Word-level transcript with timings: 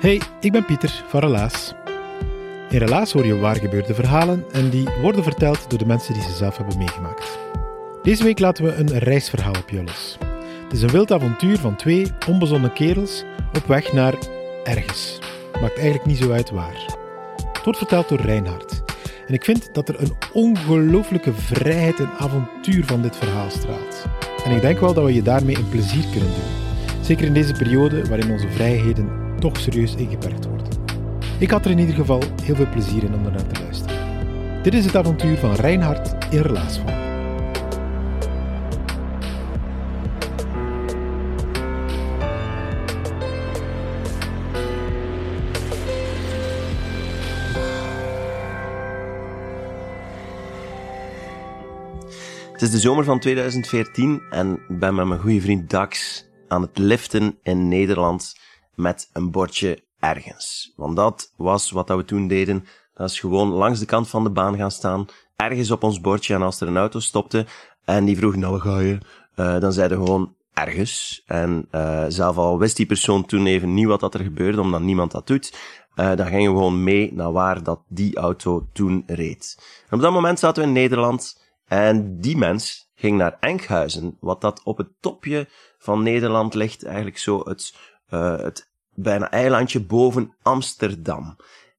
Hey, 0.00 0.20
ik 0.40 0.52
ben 0.52 0.64
Pieter 0.64 1.04
van 1.08 1.20
Relaas. 1.20 1.74
In 2.70 2.78
Relaas 2.78 3.12
hoor 3.12 3.26
je 3.26 3.38
waar 3.38 3.56
gebeurde 3.56 3.94
verhalen 3.94 4.44
en 4.52 4.70
die 4.70 4.88
worden 5.02 5.22
verteld 5.22 5.70
door 5.70 5.78
de 5.78 5.86
mensen 5.86 6.14
die 6.14 6.22
ze 6.22 6.32
zelf 6.32 6.56
hebben 6.56 6.78
meegemaakt. 6.78 7.38
Deze 8.02 8.24
week 8.24 8.38
laten 8.38 8.64
we 8.64 8.74
een 8.74 8.98
reisverhaal 8.98 9.54
op 9.62 9.68
je. 9.70 9.78
Het 9.78 10.72
is 10.72 10.82
een 10.82 10.90
wild 10.90 11.12
avontuur 11.12 11.58
van 11.58 11.76
twee 11.76 12.06
onbezonnen 12.28 12.72
kerels 12.72 13.24
op 13.56 13.66
weg 13.66 13.92
naar 13.92 14.14
ergens. 14.64 15.18
Maakt 15.60 15.76
eigenlijk 15.76 16.06
niet 16.06 16.18
zo 16.18 16.32
uit 16.32 16.50
waar. 16.50 16.84
Het 17.52 17.64
wordt 17.64 17.78
verteld 17.78 18.08
door 18.08 18.20
Reinhard. 18.20 18.82
En 19.26 19.34
ik 19.34 19.44
vind 19.44 19.74
dat 19.74 19.88
er 19.88 20.00
een 20.00 20.16
ongelooflijke 20.32 21.32
vrijheid 21.34 21.98
en 21.98 22.10
avontuur 22.18 22.84
van 22.84 23.02
dit 23.02 23.16
verhaal 23.16 23.50
straalt. 23.50 24.04
En 24.44 24.50
ik 24.54 24.60
denk 24.60 24.80
wel 24.80 24.94
dat 24.94 25.04
we 25.04 25.14
je 25.14 25.22
daarmee 25.22 25.56
een 25.56 25.68
plezier 25.68 26.04
kunnen 26.10 26.30
doen. 26.30 26.68
Zeker 27.00 27.26
in 27.26 27.34
deze 27.34 27.52
periode 27.52 28.08
waarin 28.08 28.30
onze 28.30 28.48
vrijheden 28.50 29.28
toch 29.40 29.58
serieus 29.58 29.94
ingeperkt 29.94 30.46
worden. 30.46 30.66
Ik 31.38 31.50
had 31.50 31.64
er 31.64 31.70
in 31.70 31.78
ieder 31.78 31.94
geval 31.94 32.22
heel 32.42 32.54
veel 32.54 32.68
plezier 32.70 33.02
in 33.02 33.14
om 33.14 33.24
ernaar 33.24 33.46
te 33.46 33.62
luisteren. 33.62 34.62
Dit 34.62 34.74
is 34.74 34.84
het 34.84 34.96
avontuur 34.96 35.36
van 35.36 35.54
Reinhard 35.54 36.32
in 36.34 36.40
Relaasvorm. 36.40 36.98
Het 52.52 52.68
is 52.68 52.70
de 52.70 52.78
zomer 52.78 53.04
van 53.04 53.18
2014 53.18 54.22
en 54.30 54.52
ik 54.68 54.78
ben 54.78 54.94
met 54.94 55.06
mijn 55.06 55.20
goede 55.20 55.40
vriend 55.40 55.70
Dax 55.70 56.24
aan 56.48 56.62
het 56.62 56.78
liften 56.78 57.38
in 57.42 57.68
Nederland 57.68 58.34
met 58.80 59.10
een 59.12 59.30
bordje 59.30 59.82
ergens. 59.98 60.72
Want 60.76 60.96
dat 60.96 61.32
was 61.36 61.70
wat 61.70 61.88
we 61.88 62.04
toen 62.04 62.28
deden. 62.28 62.64
Dat 62.94 63.10
is 63.10 63.20
gewoon 63.20 63.48
langs 63.48 63.78
de 63.78 63.86
kant 63.86 64.08
van 64.08 64.24
de 64.24 64.30
baan 64.30 64.56
gaan 64.56 64.70
staan, 64.70 65.06
ergens 65.36 65.70
op 65.70 65.82
ons 65.82 66.00
bordje. 66.00 66.34
En 66.34 66.42
als 66.42 66.60
er 66.60 66.68
een 66.68 66.76
auto 66.76 67.00
stopte 67.00 67.46
en 67.84 68.04
die 68.04 68.16
vroeg, 68.16 68.36
nou 68.36 68.60
ga 68.60 68.78
je? 68.78 68.98
Eh, 69.34 69.60
dan 69.60 69.72
zeiden 69.72 69.98
gewoon 69.98 70.34
ergens. 70.54 71.22
En 71.26 71.66
eh, 71.70 72.04
zelf 72.08 72.36
al 72.36 72.58
wist 72.58 72.76
die 72.76 72.86
persoon 72.86 73.26
toen 73.26 73.46
even 73.46 73.74
niet 73.74 73.86
wat 73.86 74.00
dat 74.00 74.14
er 74.14 74.20
gebeurde, 74.20 74.60
omdat 74.60 74.80
niemand 74.80 75.10
dat 75.10 75.26
doet. 75.26 75.58
Eh, 75.94 76.16
dan 76.16 76.26
gingen 76.26 76.50
we 76.50 76.56
gewoon 76.56 76.84
mee 76.84 77.12
naar 77.12 77.32
waar 77.32 77.62
dat 77.62 77.82
die 77.88 78.16
auto 78.16 78.68
toen 78.72 79.02
reed. 79.06 79.62
Op 79.90 80.00
dat 80.00 80.12
moment 80.12 80.38
zaten 80.38 80.62
we 80.62 80.68
in 80.68 80.74
Nederland 80.74 81.40
en 81.66 82.20
die 82.20 82.36
mens 82.36 82.90
ging 82.94 83.16
naar 83.16 83.36
Enkhuizen, 83.40 84.16
wat 84.20 84.40
dat 84.40 84.60
op 84.64 84.78
het 84.78 84.88
topje 85.00 85.48
van 85.78 86.02
Nederland 86.02 86.54
ligt, 86.54 86.84
eigenlijk 86.84 87.18
zo 87.18 87.40
het, 87.44 87.74
het 88.06 88.69
bijna 89.02 89.30
eilandje 89.30 89.80
boven 89.80 90.34
Amsterdam. 90.42 91.36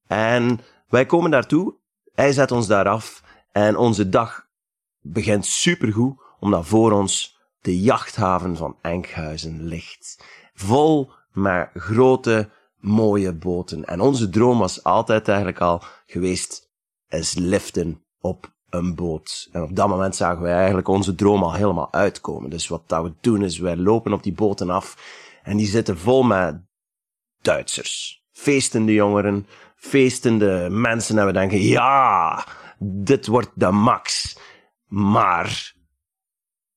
En 0.08 0.60
wij 0.88 1.06
komen 1.06 1.32
daartoe, 1.32 1.76
hij 2.14 2.32
zet 2.32 2.52
ons 2.52 2.68
daar 2.68 2.88
af 2.88 3.24
en 3.52 3.78
onze 3.78 4.10
dag 4.10 4.48
begint 5.02 5.46
supergoed, 5.46 6.22
omdat 6.40 6.66
voor 6.66 6.92
ons 6.92 7.40
de 7.62 7.82
jachthaven 7.82 8.58
van 8.58 8.76
Enkhuizen 8.82 9.64
ligt. 9.64 10.24
Vol 10.54 11.12
met 11.32 11.70
grote, 11.74 12.50
mooie 12.78 13.34
boten. 13.34 13.86
En 13.86 14.02
onze 14.02 14.30
droom 14.30 14.60
was 14.60 14.84
altijd 14.84 15.28
eigenlijk 15.28 15.60
al 15.60 15.84
geweest, 16.06 16.70
is 17.10 17.34
liften 17.34 18.04
op 18.20 18.54
een 18.70 18.96
boot. 18.96 19.50
En 19.52 19.62
op 19.62 19.76
dat 19.76 19.88
moment 19.88 20.16
zagen 20.16 20.42
wij 20.42 20.56
eigenlijk 20.56 20.88
onze 20.88 21.16
droom 21.16 21.44
al 21.44 21.54
helemaal 21.54 21.94
uitkomen. 21.94 22.50
Dus 22.50 22.68
wat 22.68 22.84
dat 22.86 23.04
we 23.04 23.14
doen 23.22 23.44
is, 23.44 23.60
wij 23.60 23.78
lopen 23.78 24.14
op 24.14 24.24
die 24.24 24.34
boten 24.34 24.70
af 24.70 24.98
en 25.44 25.58
die 25.58 25.68
zitten 25.68 25.98
vol 25.98 26.24
met 26.24 26.62
Duitsers. 27.42 28.24
Feestende 28.32 28.94
jongeren, 28.94 29.48
feestende 29.76 30.68
mensen 30.70 31.18
en 31.18 31.26
we 31.26 31.34
denken, 31.34 31.62
ja, 31.62 32.46
dit 32.80 33.28
wordt 33.28 33.52
de 33.54 33.72
max. 33.72 34.38
Maar 34.88 35.74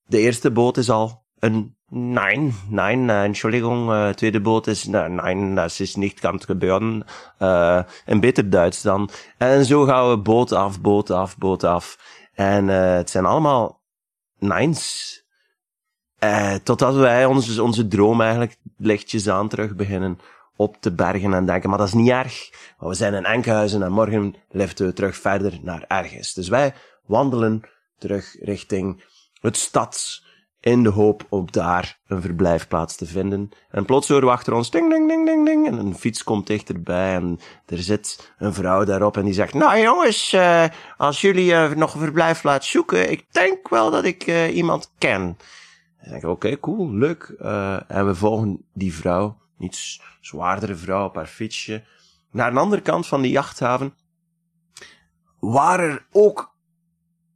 de 0.07 0.19
eerste 0.19 0.51
boot 0.51 0.77
is 0.77 0.91
al 0.91 1.25
een 1.39 1.77
nein, 1.95 2.55
nein, 2.69 3.09
äh, 3.09 3.25
Entschuldigung, 3.25 3.91
äh, 3.91 4.15
tweede 4.15 4.41
boot 4.41 4.67
is, 4.67 4.87
nee, 4.87 5.09
nein, 5.09 5.55
dat 5.55 5.81
is 5.81 5.95
niet 5.95 6.21
kan 6.21 6.41
gebeuren. 6.43 7.05
Uh, 7.39 7.83
een 8.07 8.21
beter 8.21 8.51
Duits 8.51 8.83
dan. 8.83 9.11
En 9.39 9.65
zo 9.65 9.85
gaan 9.85 10.11
we 10.11 10.19
boot 10.19 10.53
af, 10.53 10.81
boot 10.81 11.11
af, 11.11 11.39
boot 11.39 11.65
af. 11.65 11.99
En 12.35 12.69
uh, 12.69 12.95
het 12.95 13.11
zijn 13.11 13.25
allemaal 13.25 13.81
nines. 14.39 15.23
Uh, 16.25 16.55
totdat 16.55 16.95
wij 16.95 17.25
onze, 17.25 17.63
onze 17.63 17.89
droom 17.89 18.21
eigenlijk 18.21 18.57
lichtjes 18.77 19.29
aan 19.29 19.49
terug 19.49 19.75
beginnen 19.75 20.19
op 20.57 20.77
te 20.81 20.93
bergen 20.93 21.35
en 21.35 21.47
denken, 21.47 21.69
maar 21.69 21.79
dat 21.79 21.87
is 21.87 21.95
niet 21.95 22.11
erg. 22.11 22.51
Want 22.79 22.91
we 22.91 22.97
zijn 22.97 23.15
in 23.15 23.25
Enkhuizen 23.25 23.83
en 23.83 23.93
morgen 23.93 24.35
liften 24.51 24.87
we 24.87 24.93
terug 24.93 25.17
verder 25.17 25.59
naar 25.63 25.85
ergens. 25.89 26.35
Dus 26.35 26.49
wij 26.49 26.75
wandelen 27.07 27.63
terug 27.99 28.37
richting 28.41 29.05
het 29.41 29.57
stad 29.57 30.23
in 30.65 30.83
de 30.83 30.89
hoop 30.89 31.27
op 31.29 31.53
daar 31.53 31.99
een 32.07 32.21
verblijfplaats 32.21 32.97
te 32.97 33.07
vinden. 33.07 33.49
En 33.71 33.85
plots 33.85 34.09
horen 34.09 34.25
we 34.25 34.31
achter 34.31 34.53
ons 34.53 34.71
ding, 34.71 34.91
ding, 34.91 35.09
ding, 35.09 35.27
ding, 35.27 35.47
ding. 35.47 35.67
En 35.67 35.79
een 35.79 35.95
fiets 35.95 36.25
komt 36.25 36.47
dichterbij 36.47 37.15
en 37.15 37.39
er 37.67 37.79
zit 37.79 38.33
een 38.39 38.55
vrouw 38.55 38.85
daarop 38.85 39.17
en 39.17 39.25
die 39.25 39.35
zegt, 39.35 39.55
nou 39.55 39.79
jongens, 39.79 40.33
uh, 40.33 40.65
als 40.97 41.21
jullie 41.21 41.53
uh, 41.53 41.71
nog 41.71 41.95
een 41.95 42.01
verblijfplaats 42.01 42.71
zoeken, 42.71 43.11
ik 43.11 43.25
denk 43.31 43.69
wel 43.69 43.91
dat 43.91 44.05
ik 44.05 44.27
uh, 44.27 44.57
iemand 44.57 44.93
ken. 44.99 45.39
En 45.99 46.11
denk 46.11 46.23
ik, 46.23 46.29
oké, 46.29 46.47
okay, 46.47 46.61
cool, 46.61 46.91
leuk. 46.91 47.35
en 47.89 48.07
we 48.07 48.15
volgen 48.15 48.65
die 48.73 48.95
vrouw, 48.95 49.37
iets 49.65 50.03
zwaardere 50.21 50.77
vrouw 50.77 51.05
op 51.05 51.15
haar 51.15 51.27
fietsje, 51.27 51.85
naar 52.31 52.51
een 52.51 52.57
andere 52.57 52.83
kant 52.83 53.07
van 53.07 53.23
die 53.23 53.31
jachthaven, 53.31 53.95
waar 55.41 55.81
er 55.81 56.07
ook 56.11 56.55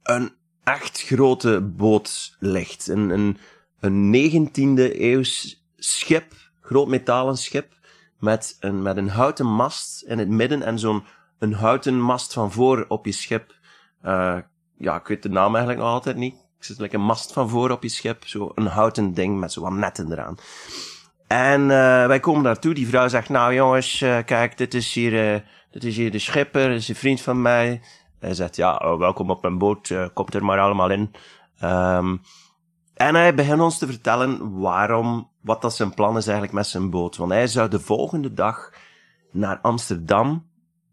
een 0.03 0.33
echt 0.63 1.01
grote 1.01 1.61
boot 1.61 2.35
ligt. 2.39 2.87
Een, 2.87 3.09
een, 3.09 3.37
een 3.79 4.49
19e 4.49 4.99
eeuws 4.99 5.63
schip, 5.75 6.33
groot 6.61 6.87
metalen 6.87 7.37
schip, 7.37 7.73
met 8.19 8.57
een, 8.59 8.81
met 8.81 8.97
een 8.97 9.09
houten 9.09 9.45
mast 9.45 10.01
in 10.01 10.19
het 10.19 10.29
midden 10.29 10.63
en 10.63 10.79
zo'n 10.79 11.03
een 11.39 11.53
houten 11.53 12.01
mast 12.01 12.33
van 12.33 12.51
voor 12.51 12.85
op 12.87 13.05
je 13.05 13.11
schip. 13.11 13.55
Uh, 14.05 14.37
ja, 14.77 14.95
ik 14.95 15.07
weet 15.07 15.23
de 15.23 15.29
naam 15.29 15.55
eigenlijk 15.55 15.79
nog 15.85 15.93
altijd 15.93 16.15
niet. 16.15 16.33
Ik 16.33 16.65
zit 16.65 16.79
like 16.79 16.95
een 16.95 17.01
mast 17.01 17.33
van 17.33 17.49
voor 17.49 17.69
op 17.69 17.83
je 17.83 17.89
schip, 17.89 18.27
zo 18.27 18.51
een 18.55 18.65
houten 18.65 19.13
ding 19.13 19.39
met 19.39 19.51
zo 19.51 19.61
wat 19.61 19.71
netten 19.71 20.11
eraan. 20.11 20.37
En 21.29 21.61
uh, 21.61 21.67
wij 22.05 22.19
komen 22.19 22.43
daartoe, 22.43 22.73
die 22.73 22.87
vrouw 22.87 23.07
zegt, 23.07 23.29
nou 23.29 23.53
jongens, 23.53 24.01
uh, 24.01 24.17
kijk, 24.25 24.57
dit 24.57 24.73
is 24.73 24.93
hier, 24.93 25.33
uh, 25.33 25.39
dit 25.71 25.83
is 25.83 25.97
hier 25.97 26.11
de 26.11 26.19
schipper, 26.19 26.67
dit 26.67 26.77
is 26.77 26.89
een 26.89 26.95
vriend 26.95 27.21
van 27.21 27.41
mij. 27.41 27.81
Hij 28.19 28.33
zegt, 28.33 28.55
ja, 28.55 28.75
oh, 28.75 28.99
welkom 28.99 29.29
op 29.29 29.41
mijn 29.41 29.57
boot, 29.57 29.93
komt 30.13 30.33
er 30.33 30.45
maar 30.45 30.59
allemaal 30.59 30.89
in. 30.89 31.11
Um, 31.63 32.21
en 32.93 33.15
hij 33.15 33.35
begint 33.35 33.61
ons 33.61 33.77
te 33.77 33.85
vertellen 33.85 34.59
waarom, 34.59 35.29
wat 35.41 35.61
dat 35.61 35.75
zijn 35.75 35.93
plan 35.93 36.17
is 36.17 36.25
eigenlijk 36.25 36.55
met 36.55 36.67
zijn 36.67 36.89
boot. 36.89 37.17
Want 37.17 37.31
hij 37.31 37.47
zou 37.47 37.69
de 37.69 37.79
volgende 37.79 38.33
dag 38.33 38.73
naar 39.31 39.59
Amsterdam 39.61 40.47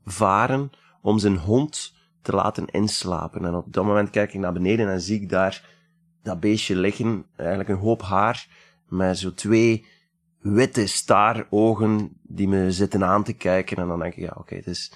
varen 0.05 0.71
om 1.03 1.19
zijn 1.19 1.37
hond 1.37 1.95
te 2.23 2.33
laten 2.33 2.67
inslapen. 2.67 3.45
En 3.45 3.55
op 3.55 3.73
dat 3.73 3.85
moment 3.85 4.11
kijk 4.11 4.35
ik 4.35 4.41
naar 4.41 4.53
beneden 4.53 4.89
en 4.89 5.01
zie 5.01 5.21
ik 5.21 5.29
daar 5.29 5.65
dat 6.23 6.41
beestje 6.41 6.77
liggen, 6.77 7.27
eigenlijk 7.37 7.69
een 7.69 7.77
hoop 7.77 8.03
haar, 8.03 8.47
met 8.89 9.19
zo 9.19 9.35
twee 9.35 9.87
witte 10.53 10.87
staarogen 10.87 12.17
die 12.23 12.49
me 12.49 12.73
zitten 12.73 13.05
aan 13.05 13.25
te 13.25 13.33
kijken. 13.33 13.77
En 13.77 13.89
dan 13.89 13.99
denk 13.99 14.15
ik, 14.15 14.23
ja, 14.23 14.35
oké, 14.37 14.55
het 14.55 14.67
is, 14.67 14.93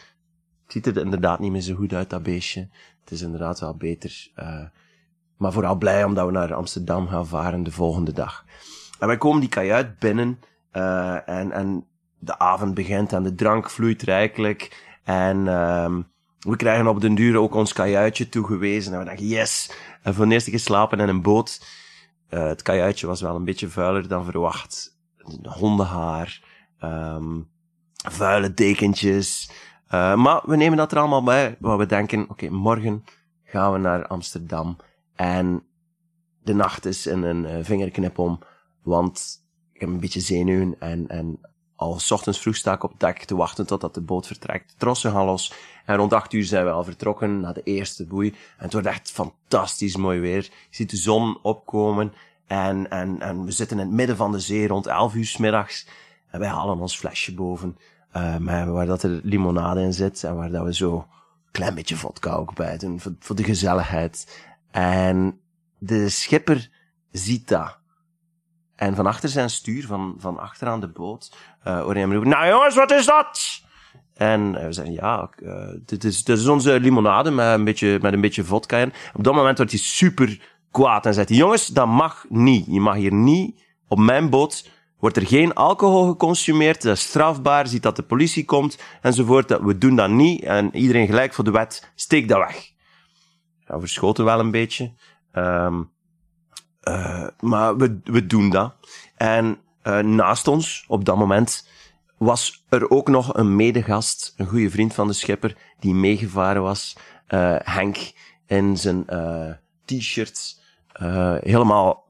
het 0.62 0.72
ziet 0.72 0.86
er 0.86 0.96
inderdaad 0.96 1.38
niet 1.38 1.52
meer 1.52 1.60
zo 1.60 1.74
goed 1.74 1.92
uit, 1.92 2.10
dat 2.10 2.22
beestje. 2.22 2.68
Het 3.00 3.10
is 3.10 3.20
inderdaad 3.20 3.60
wel 3.60 3.76
beter. 3.76 4.30
Uh, 4.36 4.64
maar 5.36 5.52
vooral 5.52 5.76
blij 5.76 6.04
omdat 6.04 6.26
we 6.26 6.32
naar 6.32 6.54
Amsterdam 6.54 7.08
gaan 7.08 7.26
varen 7.26 7.62
de 7.62 7.70
volgende 7.70 8.12
dag. 8.12 8.44
En 8.98 9.06
wij 9.06 9.18
komen 9.18 9.40
die 9.40 9.48
kajuit 9.48 9.98
binnen, 9.98 10.40
uh, 10.72 11.28
en, 11.28 11.52
en 11.52 11.86
de 12.18 12.38
avond 12.38 12.74
begint 12.74 13.12
en 13.12 13.22
de 13.22 13.34
drank 13.34 13.70
vloeit 13.70 14.02
rijkelijk. 14.02 14.88
En 15.04 15.46
um, 15.46 16.06
we 16.38 16.56
krijgen 16.56 16.86
op 16.86 17.00
den 17.00 17.14
duur 17.14 17.38
ook 17.38 17.54
ons 17.54 17.72
kajuitje 17.72 18.28
toegewezen. 18.28 18.92
En 18.92 18.98
we 18.98 19.04
denken, 19.04 19.26
yes! 19.26 19.72
En 20.02 20.14
voor 20.14 20.26
de 20.26 20.32
eerste 20.32 20.50
keer 20.50 20.58
slapen 20.58 21.00
in 21.00 21.08
een 21.08 21.22
boot. 21.22 21.66
Uh, 22.30 22.46
het 22.46 22.62
kajuitje 22.62 23.06
was 23.06 23.20
wel 23.20 23.36
een 23.36 23.44
beetje 23.44 23.68
vuiler 23.68 24.08
dan 24.08 24.24
verwacht. 24.24 24.98
Hondenhaar, 25.42 26.42
um, 26.82 27.48
vuile 28.10 28.54
dekentjes. 28.54 29.50
Uh, 29.84 30.14
maar 30.14 30.42
we 30.44 30.56
nemen 30.56 30.78
dat 30.78 30.92
er 30.92 30.98
allemaal 30.98 31.22
bij. 31.22 31.56
Waar 31.60 31.78
we 31.78 31.86
denken, 31.86 32.30
oké, 32.30 32.48
morgen 32.48 33.04
gaan 33.44 33.72
we 33.72 33.78
naar 33.78 34.06
Amsterdam. 34.06 34.76
En 35.14 35.62
de 36.42 36.54
nacht 36.54 36.84
is 36.84 37.06
in 37.06 37.22
een 37.22 37.44
uh, 37.44 37.64
vingerknip 37.64 38.18
om. 38.18 38.38
Want 38.82 39.44
ik 39.72 39.80
heb 39.80 39.88
een 39.88 40.00
beetje 40.00 40.20
zenuwen 40.20 40.76
en, 40.78 41.08
en 41.08 41.40
al 41.76 41.98
s 41.98 42.10
ochtends 42.10 42.38
vroeg 42.38 42.56
sta 42.56 42.72
ik 42.72 42.82
op 42.82 42.90
het 42.90 43.00
dek 43.00 43.24
te 43.24 43.36
wachten 43.36 43.66
totdat 43.66 43.94
de 43.94 44.00
boot 44.00 44.26
vertrekt. 44.26 44.74
Trossen 44.78 45.12
gaan 45.12 45.24
los. 45.24 45.52
En 45.84 45.96
rond 45.96 46.12
acht 46.12 46.32
uur 46.32 46.44
zijn 46.44 46.64
we 46.64 46.70
al 46.70 46.84
vertrokken 46.84 47.40
naar 47.40 47.54
de 47.54 47.62
eerste 47.62 48.06
boei. 48.06 48.28
En 48.28 48.64
het 48.64 48.72
wordt 48.72 48.86
echt 48.86 49.10
fantastisch 49.10 49.96
mooi 49.96 50.20
weer. 50.20 50.42
Je 50.42 50.50
ziet 50.70 50.90
de 50.90 50.96
zon 50.96 51.38
opkomen. 51.42 52.12
En, 52.50 52.90
en, 52.90 53.20
en 53.20 53.44
we 53.44 53.50
zitten 53.50 53.78
in 53.78 53.86
het 53.86 53.92
midden 53.92 54.16
van 54.16 54.32
de 54.32 54.40
zee 54.40 54.66
rond 54.66 54.86
elf 54.86 55.14
uur 55.14 55.24
s 55.24 55.36
middags. 55.36 55.86
En 56.30 56.40
wij 56.40 56.48
halen 56.48 56.78
ons 56.78 56.96
flesje 56.96 57.34
boven. 57.34 57.78
Uh, 58.16 58.64
waar 58.64 58.86
dat 58.86 59.02
er 59.02 59.20
limonade 59.22 59.80
in 59.80 59.92
zit. 59.92 60.24
En 60.24 60.36
waar 60.36 60.50
dat 60.50 60.64
we 60.64 60.74
zo 60.74 60.96
een 60.96 61.50
klein 61.50 61.74
beetje 61.74 61.96
vodka 61.96 62.32
ook 62.32 62.54
bij 62.54 62.78
doen. 62.78 63.00
Voor, 63.00 63.14
voor 63.18 63.36
de 63.36 63.44
gezelligheid. 63.44 64.42
En 64.70 65.40
de 65.78 66.08
schipper 66.08 66.70
ziet 67.10 67.48
dat. 67.48 67.78
En 68.76 68.94
van 68.94 69.06
achter 69.06 69.28
zijn 69.28 69.50
stuur, 69.50 69.86
van, 69.86 70.14
van 70.18 70.38
achteraan 70.38 70.80
de 70.80 70.88
boot, 70.88 71.36
uh, 71.66 71.80
hoor 71.80 71.98
je 71.98 72.06
nou 72.06 72.48
jongens, 72.48 72.74
wat 72.74 72.90
is 72.90 73.06
dat? 73.06 73.62
En 74.14 74.52
we 74.52 74.72
zeggen, 74.72 74.94
ja, 74.94 75.30
uh, 75.42 75.68
dit, 75.84 76.04
is, 76.04 76.24
dit 76.24 76.38
is 76.38 76.46
onze 76.46 76.80
limonade 76.80 77.30
met 77.30 77.46
een 77.46 77.64
beetje, 77.64 77.98
met 78.02 78.12
een 78.12 78.20
beetje 78.20 78.44
vodka 78.44 78.78
in. 78.78 78.92
Op 79.14 79.24
dat 79.24 79.34
moment 79.34 79.56
wordt 79.56 79.72
hij 79.72 79.80
super 79.80 80.58
kwaad 80.70 81.06
en 81.06 81.14
zegt 81.14 81.28
hij, 81.28 81.38
jongens, 81.38 81.66
dat 81.66 81.86
mag 81.86 82.24
niet. 82.28 82.66
Je 82.66 82.80
mag 82.80 82.94
hier 82.94 83.12
niet, 83.12 83.62
op 83.88 83.98
mijn 83.98 84.30
boot, 84.30 84.70
wordt 84.98 85.16
er 85.16 85.26
geen 85.26 85.54
alcohol 85.54 86.08
geconsumeerd, 86.08 86.82
dat 86.82 86.96
is 86.96 87.02
strafbaar, 87.02 87.66
ziet 87.66 87.82
dat 87.82 87.96
de 87.96 88.02
politie 88.02 88.44
komt, 88.44 88.78
enzovoort. 89.02 89.58
We 89.60 89.78
doen 89.78 89.96
dat 89.96 90.10
niet, 90.10 90.42
en 90.42 90.76
iedereen 90.76 91.06
gelijk 91.06 91.34
voor 91.34 91.44
de 91.44 91.50
wet, 91.50 91.90
steek 91.94 92.28
dat 92.28 92.38
weg. 92.38 92.72
Ja, 93.66 93.80
verschoten 93.80 94.24
wel 94.24 94.40
een 94.40 94.50
beetje. 94.50 94.92
Um, 95.32 95.90
uh, 96.82 97.26
maar 97.40 97.76
we, 97.76 98.00
we 98.04 98.26
doen 98.26 98.50
dat. 98.50 98.74
En 99.16 99.58
uh, 99.82 99.98
naast 99.98 100.48
ons, 100.48 100.84
op 100.88 101.04
dat 101.04 101.16
moment, 101.16 101.68
was 102.18 102.64
er 102.68 102.90
ook 102.90 103.08
nog 103.08 103.34
een 103.34 103.56
medegast, 103.56 104.34
een 104.36 104.46
goede 104.46 104.70
vriend 104.70 104.94
van 104.94 105.06
de 105.06 105.12
schipper, 105.12 105.56
die 105.78 105.94
meegevaren 105.94 106.62
was. 106.62 106.96
Uh, 107.28 107.56
Henk, 107.58 108.12
in 108.46 108.76
zijn 108.76 109.04
t-shirt, 110.92 111.42
helemaal 111.42 112.08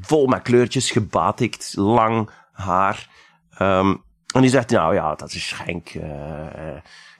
vol 0.00 0.26
met 0.26 0.42
kleurtjes, 0.42 0.90
gebatikt, 0.90 1.76
lang 1.76 2.30
haar. 2.52 3.08
Um, 3.58 4.02
en 4.34 4.40
die 4.40 4.50
zegt, 4.50 4.70
nou 4.70 4.94
ja, 4.94 5.14
dat 5.14 5.32
is 5.32 5.54
Henk. 5.64 5.88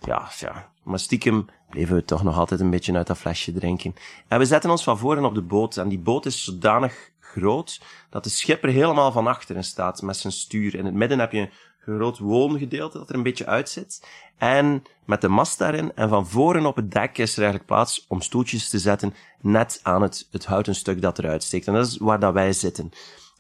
ja, 0.00 0.28
ja. 0.38 0.70
Maar 0.82 0.98
stiekem 0.98 1.46
bleven 1.70 1.94
we 1.94 2.04
toch 2.04 2.22
nog 2.22 2.38
altijd 2.38 2.60
een 2.60 2.70
beetje 2.70 2.96
uit 2.96 3.06
dat 3.06 3.18
flesje 3.18 3.52
drinken. 3.52 3.94
En 4.28 4.38
we 4.38 4.44
zetten 4.44 4.70
ons 4.70 4.84
van 4.84 4.98
voren 4.98 5.24
op 5.24 5.34
de 5.34 5.42
boot. 5.42 5.76
En 5.76 5.88
die 5.88 5.98
boot 5.98 6.26
is 6.26 6.44
zodanig 6.44 7.10
groot 7.20 7.80
dat 8.10 8.24
de 8.24 8.30
schipper 8.30 8.70
helemaal 8.70 9.12
van 9.12 9.26
achteren 9.26 9.64
staat 9.64 10.02
met 10.02 10.16
zijn 10.16 10.32
stuur. 10.32 10.74
In 10.74 10.84
het 10.84 10.94
midden 10.94 11.18
heb 11.18 11.32
je 11.32 11.50
groot 11.84 12.18
woongedeelte 12.18 12.98
dat 12.98 13.08
er 13.08 13.14
een 13.14 13.22
beetje 13.22 13.46
uitzit. 13.46 14.06
En 14.38 14.82
met 15.04 15.20
de 15.20 15.28
mast 15.28 15.58
daarin. 15.58 15.92
En 15.94 16.08
van 16.08 16.26
voren 16.26 16.66
op 16.66 16.76
het 16.76 16.90
dek 16.92 17.18
is 17.18 17.32
er 17.32 17.42
eigenlijk 17.42 17.66
plaats 17.66 18.04
om 18.08 18.20
stoeltjes 18.20 18.68
te 18.68 18.78
zetten 18.78 19.14
net 19.40 19.80
aan 19.82 20.02
het, 20.02 20.28
het 20.30 20.44
houten 20.44 20.74
stuk 20.74 21.02
dat 21.02 21.18
eruit 21.18 21.42
steekt. 21.42 21.66
En 21.66 21.74
dat 21.74 21.86
is 21.86 21.96
waar 21.96 22.20
dat 22.20 22.32
wij 22.32 22.52
zitten. 22.52 22.90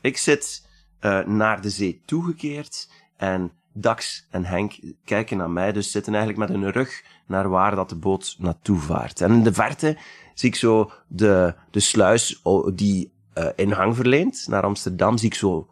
Ik 0.00 0.16
zit 0.16 0.68
uh, 1.00 1.24
naar 1.24 1.60
de 1.60 1.70
zee 1.70 2.02
toegekeerd 2.04 2.90
en 3.16 3.52
Dax 3.72 4.26
en 4.30 4.44
Henk 4.44 4.78
kijken 5.04 5.36
naar 5.36 5.50
mij, 5.50 5.72
dus 5.72 5.90
zitten 5.90 6.14
eigenlijk 6.14 6.48
met 6.48 6.60
hun 6.60 6.70
rug 6.70 7.04
naar 7.26 7.48
waar 7.48 7.74
dat 7.74 7.88
de 7.88 7.96
boot 7.96 8.36
naartoe 8.38 8.78
vaart. 8.78 9.20
En 9.20 9.32
in 9.32 9.42
de 9.42 9.52
verte 9.52 9.98
zie 10.34 10.48
ik 10.48 10.54
zo 10.54 10.90
de, 11.06 11.54
de 11.70 11.80
sluis 11.80 12.42
die 12.74 13.12
uh, 13.34 13.46
ingang 13.56 13.96
verleent 13.96 14.44
naar 14.48 14.62
Amsterdam, 14.62 15.18
zie 15.18 15.28
ik 15.28 15.34
zo 15.34 15.68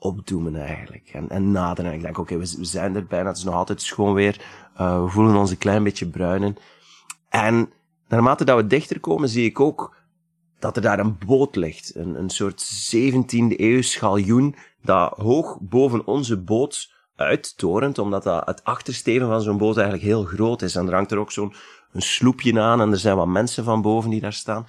opdoemen 0.00 0.56
eigenlijk. 0.56 1.08
En, 1.12 1.28
en 1.28 1.50
naderen. 1.50 1.90
En 1.90 1.96
ik 1.96 2.02
denk, 2.02 2.18
oké, 2.18 2.34
okay, 2.34 2.46
we, 2.46 2.54
we, 2.58 2.64
zijn 2.64 2.94
er 2.94 3.06
bijna, 3.06 3.28
het 3.28 3.36
is 3.36 3.44
nog 3.44 3.54
altijd 3.54 3.82
schoon 3.82 4.14
weer. 4.14 4.40
Uh, 4.80 5.02
we 5.02 5.08
voelen 5.08 5.36
ons 5.36 5.50
een 5.50 5.58
klein 5.58 5.82
beetje 5.82 6.06
bruinen. 6.06 6.56
En 7.28 7.72
naarmate 8.08 8.44
dat 8.44 8.56
we 8.56 8.66
dichter 8.66 9.00
komen, 9.00 9.28
zie 9.28 9.44
ik 9.44 9.60
ook 9.60 9.96
dat 10.58 10.76
er 10.76 10.82
daar 10.82 10.98
een 10.98 11.18
boot 11.26 11.56
ligt. 11.56 11.94
Een, 11.94 12.14
een 12.14 12.30
soort 12.30 12.92
17e 12.96 13.56
eeuw 13.56 13.82
schaljoen 13.82 14.56
dat 14.82 15.12
hoog 15.16 15.58
boven 15.60 16.06
onze 16.06 16.36
boot 16.36 16.92
uittorent, 17.16 17.98
omdat 17.98 18.22
dat 18.22 18.46
het 18.46 18.64
achtersteven 18.64 19.28
van 19.28 19.42
zo'n 19.42 19.58
boot 19.58 19.76
eigenlijk 19.76 20.06
heel 20.06 20.24
groot 20.24 20.62
is. 20.62 20.74
En 20.74 20.86
er 20.86 20.94
hangt 20.94 21.10
er 21.10 21.18
ook 21.18 21.32
zo'n 21.32 21.54
een 21.92 22.02
sloepje 22.02 22.60
aan 22.60 22.80
en 22.80 22.90
er 22.90 22.98
zijn 22.98 23.16
wat 23.16 23.26
mensen 23.26 23.64
van 23.64 23.82
boven 23.82 24.10
die 24.10 24.20
daar 24.20 24.32
staan. 24.32 24.66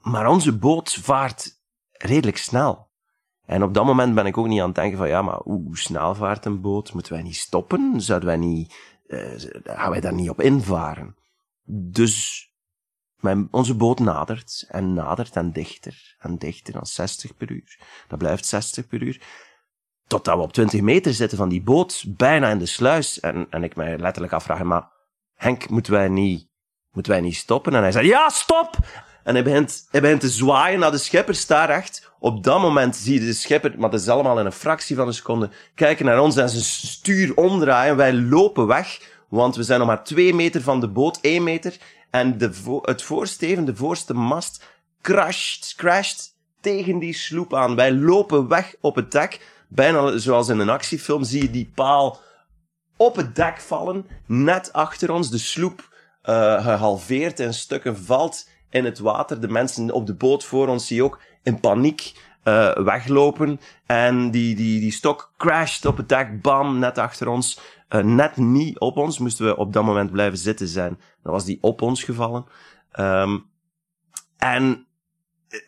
Maar 0.00 0.28
onze 0.28 0.58
boot 0.58 0.94
vaart 0.94 1.60
redelijk 1.92 2.36
snel. 2.36 2.89
En 3.50 3.62
op 3.62 3.74
dat 3.74 3.84
moment 3.84 4.14
ben 4.14 4.26
ik 4.26 4.38
ook 4.38 4.46
niet 4.46 4.60
aan 4.60 4.66
het 4.66 4.74
denken 4.74 4.98
van, 4.98 5.08
ja, 5.08 5.22
maar 5.22 5.40
hoe 5.42 5.78
snel 5.78 6.14
vaart 6.14 6.44
een 6.44 6.60
boot? 6.60 6.92
Moeten 6.92 7.12
wij 7.12 7.22
niet 7.22 7.36
stoppen? 7.36 8.00
Zouden 8.00 8.28
wij 8.28 8.36
niet, 8.36 8.74
uh, 9.06 9.32
gaan 9.64 9.90
wij 9.90 10.00
daar 10.00 10.14
niet 10.14 10.30
op 10.30 10.40
invaren? 10.40 11.16
Dus 11.64 12.48
mijn, 13.16 13.48
onze 13.50 13.74
boot 13.74 13.98
nadert 13.98 14.66
en 14.68 14.94
nadert 14.94 15.36
en 15.36 15.52
dichter 15.52 16.16
en 16.18 16.38
dichter 16.38 16.72
dan 16.72 16.86
60 16.86 17.36
per 17.36 17.50
uur. 17.50 17.78
Dat 18.08 18.18
blijft 18.18 18.46
60 18.46 18.86
per 18.86 19.02
uur. 19.02 19.22
Totdat 20.06 20.36
we 20.36 20.42
op 20.42 20.52
20 20.52 20.80
meter 20.80 21.14
zitten 21.14 21.38
van 21.38 21.48
die 21.48 21.62
boot, 21.62 22.04
bijna 22.06 22.50
in 22.50 22.58
de 22.58 22.66
sluis. 22.66 23.20
En, 23.20 23.46
en 23.50 23.62
ik 23.62 23.76
mij 23.76 23.98
letterlijk 23.98 24.32
afvraag, 24.32 24.62
maar 24.62 24.92
Henk, 25.34 25.68
moeten 25.68 25.92
wij 25.92 26.08
niet, 26.08 26.49
moeten 26.92 27.12
wij 27.12 27.20
niet 27.20 27.36
stoppen? 27.36 27.74
En 27.74 27.82
hij 27.82 27.92
zei, 27.92 28.06
ja, 28.06 28.28
stop! 28.28 28.76
En 29.24 29.34
hij 29.34 29.44
begint, 29.44 29.86
hij 29.90 30.00
begint 30.00 30.20
te 30.20 30.28
zwaaien 30.28 30.80
naar 30.80 30.90
de 30.90 30.98
schipper, 30.98 31.34
staar 31.34 31.68
echt. 31.68 32.12
Op 32.18 32.44
dat 32.44 32.60
moment 32.60 32.96
zie 32.96 33.20
je 33.20 33.26
de 33.26 33.32
schipper, 33.32 33.74
maar 33.78 33.90
dat 33.90 34.00
is 34.00 34.08
allemaal 34.08 34.38
in 34.38 34.46
een 34.46 34.52
fractie 34.52 34.96
van 34.96 35.06
een 35.06 35.14
seconde, 35.14 35.50
kijken 35.74 36.04
naar 36.04 36.20
ons 36.20 36.36
en 36.36 36.48
zijn 36.48 36.62
stuur 36.62 37.36
omdraaien. 37.36 37.96
Wij 37.96 38.14
lopen 38.14 38.66
weg, 38.66 39.00
want 39.28 39.56
we 39.56 39.62
zijn 39.62 39.78
nog 39.78 39.88
maar 39.88 40.04
twee 40.04 40.34
meter 40.34 40.62
van 40.62 40.80
de 40.80 40.88
boot, 40.88 41.18
één 41.20 41.42
meter. 41.42 41.76
En 42.10 42.38
de 42.38 42.80
het 42.82 43.02
voorsteven, 43.02 43.64
de 43.64 43.76
voorste 43.76 44.14
mast, 44.14 44.64
crasht, 45.00 45.74
crasht 45.76 46.36
tegen 46.60 46.98
die 46.98 47.14
sloep 47.14 47.54
aan. 47.54 47.76
Wij 47.76 47.92
lopen 47.92 48.48
weg 48.48 48.74
op 48.80 48.94
het 48.94 49.12
dek 49.12 49.40
bijna 49.70 50.18
zoals 50.18 50.48
in 50.48 50.58
een 50.58 50.68
actiefilm, 50.68 51.24
zie 51.24 51.42
je 51.42 51.50
die 51.50 51.70
paal 51.74 52.20
op 52.96 53.16
het 53.16 53.36
dek 53.36 53.60
vallen, 53.60 54.06
net 54.26 54.72
achter 54.72 55.10
ons. 55.10 55.30
De 55.30 55.38
sloep 55.38 55.88
uh, 56.24 56.64
gehalveerd 56.64 57.40
in 57.40 57.54
stukken 57.54 57.96
valt 57.96 58.48
in 58.70 58.84
het 58.84 58.98
water. 58.98 59.40
De 59.40 59.48
mensen 59.48 59.90
op 59.90 60.06
de 60.06 60.14
boot 60.14 60.44
voor 60.44 60.68
ons 60.68 60.86
zie 60.86 61.04
ook 61.04 61.20
in 61.42 61.60
paniek 61.60 62.12
uh, 62.44 62.76
weglopen. 62.76 63.60
En 63.86 64.30
die, 64.30 64.56
die, 64.56 64.80
die 64.80 64.92
stok 64.92 65.32
crasht 65.36 65.86
op 65.86 65.96
het 65.96 66.08
dek, 66.08 66.42
bam, 66.42 66.78
net 66.78 66.98
achter 66.98 67.28
ons. 67.28 67.60
Uh, 67.90 68.02
net 68.02 68.36
niet 68.36 68.78
op 68.78 68.96
ons, 68.96 69.18
moesten 69.18 69.46
we 69.46 69.56
op 69.56 69.72
dat 69.72 69.84
moment 69.84 70.10
blijven 70.10 70.38
zitten 70.38 70.68
zijn. 70.68 70.98
Dan 71.22 71.32
was 71.32 71.44
die 71.44 71.58
op 71.60 71.82
ons 71.82 72.02
gevallen. 72.02 72.44
Um, 72.98 73.46
en 74.36 74.86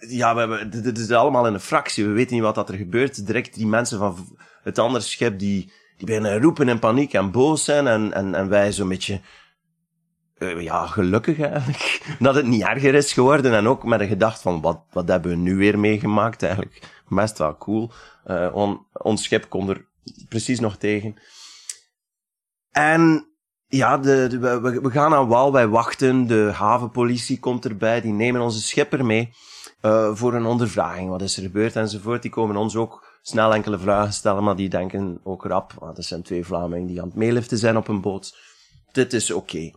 ja, 0.08 0.34
we 0.34 0.40
hebben, 0.40 0.82
dit 0.82 0.98
is 0.98 1.10
allemaal 1.10 1.46
in 1.46 1.54
een 1.54 1.60
fractie. 1.60 2.06
We 2.06 2.12
weten 2.12 2.34
niet 2.34 2.42
wat 2.42 2.54
dat 2.54 2.68
er 2.68 2.76
gebeurt. 2.76 3.26
Direct 3.26 3.54
die 3.54 3.66
mensen 3.66 3.98
van 3.98 4.36
het 4.62 4.78
andere 4.78 5.04
schip, 5.04 5.38
die, 5.38 5.72
die 5.96 6.06
beginnen 6.06 6.40
roepen 6.40 6.68
in 6.68 6.78
paniek 6.78 7.12
en 7.12 7.30
boos 7.30 7.64
zijn. 7.64 7.86
En, 7.86 8.12
en, 8.12 8.34
en 8.34 8.48
wij 8.48 8.72
zo'n 8.72 8.88
beetje, 8.88 9.20
uh, 10.42 10.60
ja, 10.60 10.86
gelukkig 10.86 11.40
eigenlijk. 11.40 12.02
Dat 12.18 12.34
het 12.34 12.46
niet 12.46 12.62
erger 12.62 12.94
is 12.94 13.12
geworden. 13.12 13.52
En 13.52 13.68
ook 13.68 13.84
met 13.84 13.98
de 13.98 14.06
gedachte 14.06 14.42
van, 14.42 14.60
wat, 14.60 14.80
wat 14.92 15.08
hebben 15.08 15.30
we 15.30 15.36
nu 15.36 15.56
weer 15.56 15.78
meegemaakt? 15.78 16.42
Eigenlijk 16.42 16.82
best 17.08 17.38
wel 17.38 17.56
cool. 17.56 17.90
Uh, 18.26 18.48
on, 18.52 18.86
ons 18.92 19.22
schip 19.22 19.48
komt 19.48 19.68
er 19.68 19.86
precies 20.28 20.60
nog 20.60 20.76
tegen. 20.76 21.16
En 22.70 23.26
ja, 23.66 23.98
de, 23.98 24.38
we, 24.38 24.80
we 24.80 24.90
gaan 24.90 25.14
aan 25.14 25.28
wal, 25.28 25.52
wij 25.52 25.68
wachten. 25.68 26.26
De 26.26 26.50
havenpolitie 26.54 27.38
komt 27.38 27.64
erbij, 27.64 28.00
die 28.00 28.12
nemen 28.12 28.40
onze 28.40 28.62
schipper 28.62 29.04
mee 29.04 29.32
uh, 29.82 30.14
voor 30.14 30.34
een 30.34 30.46
ondervraging. 30.46 31.10
Wat 31.10 31.22
is 31.22 31.36
er 31.36 31.42
gebeurd 31.42 31.76
enzovoort. 31.76 32.22
Die 32.22 32.30
komen 32.30 32.56
ons 32.56 32.76
ook 32.76 33.18
snel 33.22 33.54
enkele 33.54 33.78
vragen 33.78 34.12
stellen, 34.12 34.44
maar 34.44 34.56
die 34.56 34.68
denken 34.68 35.20
ook 35.22 35.44
rap, 35.44 35.72
want 35.78 35.96
er 35.96 36.04
zijn 36.04 36.22
twee 36.22 36.44
Vlamingen 36.44 36.86
die 36.86 37.00
aan 37.00 37.08
het 37.08 37.16
meeliften 37.16 37.58
zijn 37.58 37.76
op 37.76 37.88
een 37.88 38.00
boot. 38.00 38.36
Dit 38.92 39.12
is 39.12 39.30
oké. 39.30 39.70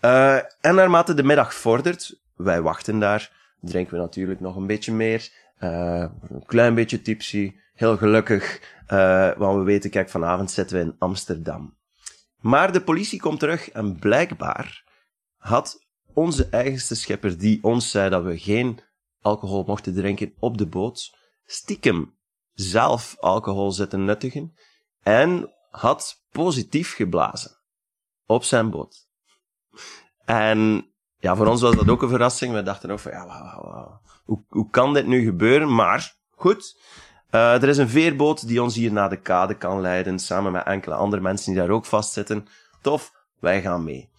Eh, 0.00 0.36
en 0.36 0.74
naarmate 0.74 1.14
de 1.14 1.22
middag 1.22 1.54
vordert, 1.54 2.20
wij 2.36 2.62
wachten 2.62 2.98
daar, 2.98 3.32
drinken 3.60 3.94
we 3.94 4.00
natuurlijk 4.00 4.40
nog 4.40 4.56
een 4.56 4.66
beetje 4.66 4.92
meer. 4.92 5.32
Eh, 5.56 6.06
een 6.28 6.44
klein 6.46 6.74
beetje 6.74 7.02
tipsy, 7.02 7.54
heel 7.74 7.96
gelukkig, 7.96 8.60
eh, 8.86 9.36
want 9.36 9.58
we 9.58 9.64
weten, 9.64 9.90
kijk, 9.90 10.08
vanavond 10.08 10.50
zitten 10.50 10.76
we 10.76 10.82
in 10.82 10.96
Amsterdam. 10.98 11.76
Maar 12.40 12.72
de 12.72 12.82
politie 12.82 13.20
komt 13.20 13.38
terug 13.38 13.70
en 13.70 13.98
blijkbaar 13.98 14.84
had 15.36 15.86
onze 16.14 16.48
eigenste 16.50 16.94
schipper, 16.94 17.38
die 17.38 17.62
ons 17.62 17.90
zei 17.90 18.10
dat 18.10 18.22
we 18.22 18.38
geen 18.38 18.80
alcohol 19.20 19.64
mochten 19.66 19.94
drinken 19.94 20.34
op 20.38 20.58
de 20.58 20.66
boot, 20.66 21.16
stiekem 21.44 22.14
zelf 22.52 23.16
alcohol 23.18 23.72
zitten 23.72 24.04
nuttigen 24.04 24.54
en 25.02 25.54
had 25.70 26.24
positief 26.30 26.94
geblazen 26.94 27.50
op 28.26 28.44
zijn 28.44 28.70
boot. 28.70 29.09
En 30.24 30.90
ja, 31.18 31.36
voor 31.36 31.46
ons 31.46 31.60
was 31.60 31.76
dat 31.76 31.88
ook 31.88 32.02
een 32.02 32.08
verrassing. 32.08 32.52
We 32.52 32.62
dachten 32.62 32.90
ook 32.90 32.98
van, 32.98 33.12
ja, 33.12 33.26
wauw, 33.26 33.62
wauw, 33.62 34.00
Hoe, 34.24 34.44
hoe 34.48 34.70
kan 34.70 34.94
dit 34.94 35.06
nu 35.06 35.24
gebeuren? 35.24 35.74
Maar, 35.74 36.16
goed. 36.30 36.78
Uh, 37.30 37.62
er 37.62 37.68
is 37.68 37.78
een 37.78 37.88
veerboot 37.88 38.46
die 38.46 38.62
ons 38.62 38.74
hier 38.74 38.92
naar 38.92 39.08
de 39.08 39.20
kade 39.20 39.54
kan 39.54 39.80
leiden, 39.80 40.18
samen 40.18 40.52
met 40.52 40.64
enkele 40.64 40.94
andere 40.94 41.22
mensen 41.22 41.52
die 41.52 41.60
daar 41.60 41.70
ook 41.70 41.86
vastzitten. 41.86 42.46
Tof, 42.80 43.12
wij 43.38 43.62
gaan 43.62 43.84
mee. 43.84 44.10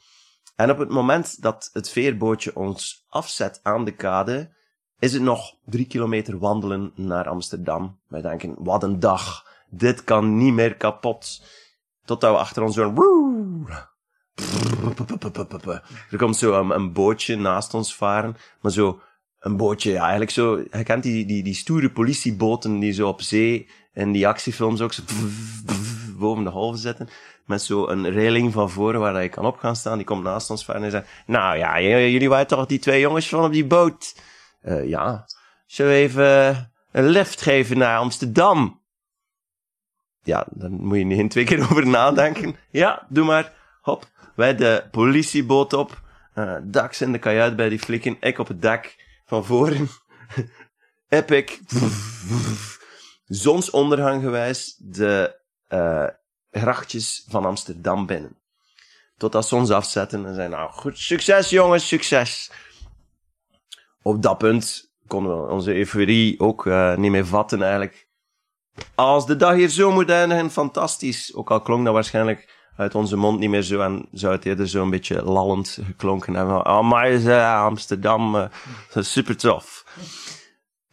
En 0.55 0.71
op 0.71 0.77
het 0.77 0.89
moment 0.89 1.41
dat 1.41 1.69
het 1.73 1.89
veerbootje 1.89 2.55
ons 2.55 3.05
afzet 3.09 3.59
aan 3.63 3.85
de 3.85 3.91
kade, 3.91 4.53
is 4.99 5.13
het 5.13 5.21
nog 5.21 5.55
drie 5.65 5.87
kilometer 5.87 6.39
wandelen 6.39 6.91
naar 6.95 7.27
Amsterdam. 7.27 7.99
Wij 8.07 8.21
denken, 8.21 8.55
wat 8.59 8.83
een 8.83 8.99
dag. 8.99 9.49
Dit 9.69 10.03
kan 10.03 10.37
niet 10.37 10.53
meer 10.53 10.75
kapot. 10.75 11.43
Totdat 12.05 12.31
we 12.31 12.37
achter 12.37 12.63
ons 12.63 12.75
zo'n... 12.75 13.67
Er 16.11 16.17
komt 16.17 16.35
zo 16.35 16.59
een, 16.59 16.69
een, 16.69 16.93
bootje 16.93 17.35
naast 17.35 17.73
ons 17.73 17.95
varen. 17.95 18.37
Maar 18.61 18.71
zo 18.71 19.01
een 19.39 19.57
bootje, 19.57 19.91
ja, 19.91 20.01
eigenlijk 20.01 20.31
zo... 20.31 20.57
Je 20.57 20.83
kent 20.83 21.03
die, 21.03 21.25
die, 21.25 21.43
die 21.43 21.53
stoere 21.53 21.91
politieboten 21.91 22.79
die 22.79 22.93
zo 22.93 23.07
op 23.07 23.21
zee 23.21 23.69
in 23.93 24.11
die 24.11 24.27
actiefilms 24.27 24.81
ook 24.81 24.93
zo 24.93 25.03
boven 26.17 26.43
de 26.43 26.49
golven 26.49 26.79
zitten. 26.79 27.09
Met 27.45 27.61
zo 27.61 27.87
een 27.87 28.13
railing 28.13 28.53
van 28.53 28.69
voren 28.69 28.99
waar 28.99 29.23
je 29.23 29.29
kan 29.29 29.45
op 29.45 29.57
gaan 29.57 29.75
staan. 29.75 29.97
Die 29.97 30.05
komt 30.05 30.23
naast 30.23 30.49
ons 30.49 30.65
varen 30.65 30.83
en 30.83 30.91
zegt... 30.91 31.07
Nou 31.25 31.57
ja, 31.57 31.81
jullie 31.81 32.29
waren 32.29 32.47
toch 32.47 32.65
die 32.65 32.79
twee 32.79 32.99
jongens 32.99 33.29
van 33.29 33.43
op 33.43 33.51
die 33.51 33.65
boot? 33.65 34.15
Uh, 34.63 34.87
ja. 34.87 35.25
Zullen 35.65 35.91
we 35.91 35.97
even 35.97 36.71
een 36.91 37.07
lift 37.07 37.41
geven 37.41 37.77
naar 37.77 37.97
Amsterdam? 37.97 38.81
Ja, 40.23 40.47
dan 40.49 40.71
moet 40.71 40.97
je 40.97 41.03
niet 41.03 41.31
twee 41.31 41.45
keer 41.45 41.61
over 41.69 41.87
nadenken. 41.87 42.55
Ja, 42.69 43.05
doe 43.09 43.25
maar. 43.25 43.53
Hop. 43.81 44.09
Wij 44.35 44.55
de 44.55 44.87
politieboot 44.91 45.73
op. 45.73 46.01
Uh, 46.35 46.55
Dax 46.63 47.01
in 47.01 47.11
de 47.11 47.19
kajuit 47.19 47.55
bij 47.55 47.69
die 47.69 47.79
flikken. 47.79 48.17
Ik 48.19 48.37
op 48.37 48.47
het 48.47 48.61
dak 48.61 48.95
van 49.25 49.45
voren. 49.45 49.89
Epic. 51.09 51.59
Zonsondergang 53.25 54.21
gewijs 54.21 54.75
de 54.77 55.39
uh, 55.69 56.07
grachtjes 56.51 57.25
van 57.29 57.45
Amsterdam 57.45 58.05
binnen. 58.05 58.37
Totdat 59.17 59.47
ze 59.47 59.55
ons 59.55 59.71
afzetten 59.71 60.25
en 60.25 60.35
zeiden, 60.35 60.57
nou 60.57 60.71
goed, 60.71 60.97
succes 60.97 61.49
jongens, 61.49 61.87
succes 61.87 62.51
op 64.01 64.21
dat 64.21 64.37
punt 64.37 64.91
konden 65.07 65.41
we 65.41 65.51
onze 65.51 65.75
euforie 65.75 66.39
ook 66.39 66.65
uh, 66.65 66.95
niet 66.95 67.11
meer 67.11 67.25
vatten 67.25 67.61
eigenlijk. 67.61 68.09
Als 68.95 69.25
de 69.25 69.35
dag 69.35 69.53
hier 69.53 69.69
zo 69.69 69.91
moet 69.91 70.09
eindigen, 70.09 70.51
fantastisch. 70.51 71.35
Ook 71.35 71.51
al 71.51 71.61
klonk 71.61 71.85
dat 71.85 71.93
waarschijnlijk 71.93 72.60
uit 72.75 72.95
onze 72.95 73.15
mond 73.15 73.39
niet 73.39 73.49
meer 73.49 73.61
zo 73.61 73.81
en 73.81 74.07
zou 74.11 74.33
het 74.35 74.45
eerder 74.45 74.69
zo 74.69 74.81
een 74.81 74.89
beetje 74.89 75.23
lallend 75.23 75.79
geklonken 75.85 76.33
hebben. 76.33 76.65
Oh, 76.65 76.89
maar 76.89 77.11
uh, 77.11 77.63
Amsterdam, 77.63 78.35
uh, 78.35 78.47
super 78.95 79.37
tof. 79.37 79.85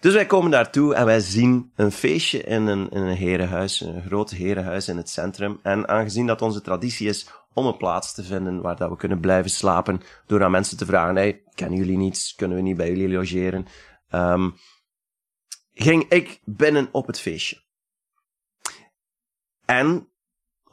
Dus 0.01 0.15
wij 0.15 0.27
komen 0.27 0.51
daartoe 0.51 0.95
en 0.95 1.05
wij 1.05 1.21
zien 1.21 1.73
een 1.77 1.93
feestje 1.93 2.43
in 2.43 2.67
een, 2.67 2.91
in 2.91 3.03
een 3.03 3.17
herenhuis, 3.17 3.81
een 3.81 4.03
groot 4.07 4.31
herenhuis 4.31 4.89
in 4.89 4.97
het 4.97 5.09
centrum. 5.09 5.61
En 5.63 5.89
aangezien 5.89 6.27
dat 6.27 6.43
onze 6.43 6.61
traditie 6.61 7.09
is 7.09 7.31
om 7.53 7.67
een 7.67 7.77
plaats 7.77 8.15
te 8.15 8.25
vinden 8.25 8.61
waar 8.61 8.77
dat 8.77 8.91
we 8.91 8.97
kunnen 8.97 9.21
blijven 9.21 9.51
slapen, 9.51 10.01
door 10.27 10.45
aan 10.45 10.51
mensen 10.51 10.77
te 10.77 10.87
vragen, 10.87 11.17
hey, 11.17 11.43
kennen 11.55 11.79
jullie 11.79 11.97
niets? 11.97 12.35
Kunnen 12.35 12.57
we 12.57 12.63
niet 12.63 12.77
bij 12.77 12.89
jullie 12.89 13.09
logeren? 13.09 13.67
Um, 14.11 14.57
ging 15.73 16.09
ik 16.09 16.41
binnen 16.45 16.89
op 16.93 17.07
het 17.07 17.21
feestje. 17.21 17.63
En 19.65 20.09